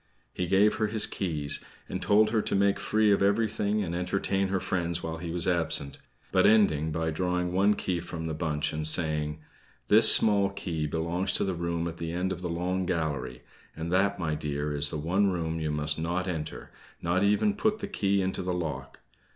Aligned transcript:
He 0.33 0.47
gave 0.47 0.77
her 0.77 0.87
his 0.87 1.05
keys, 1.05 1.63
and 1.87 2.01
told 2.01 2.31
her 2.31 2.41
to 2.41 2.55
make 2.55 2.79
free 2.79 3.11
of 3.11 3.21
everything 3.21 3.83
and 3.83 3.93
entertain 3.93 4.47
her 4.47 4.59
friends 4.59 5.03
while 5.03 5.17
he 5.17 5.29
was 5.29 5.47
absent, 5.47 5.99
but 6.31 6.47
ending 6.47 6.91
by 6.91 7.11
drawing 7.11 7.53
one 7.53 7.75
key 7.75 7.99
from 7.99 8.25
the 8.25 8.33
bunch 8.33 8.73
and 8.73 8.87
saying: 8.87 9.41
"This 9.89 10.11
small 10.11 10.49
key 10.49 10.87
belongs 10.87 11.33
to 11.33 11.43
the 11.43 11.53
room 11.53 11.87
at 11.87 11.97
the 11.97 12.11
end 12.13 12.31
of 12.33 12.41
the 12.41 12.49
long 12.49 12.87
gallery 12.87 13.43
and 13.75 13.91
that, 13.91 14.17
my 14.17 14.33
dear, 14.33 14.73
is 14.73 14.89
the 14.89 14.97
one 14.97 15.29
room 15.31 15.59
you 15.59 15.69
must 15.69 15.99
not 15.99 16.27
enter, 16.27 16.71
nor 16.99 17.23
even 17.23 17.53
put 17.53 17.77
the 17.77 17.87
key 17.87 18.23
into 18.23 18.41
the 18.41 18.55
lock. 18.55 19.01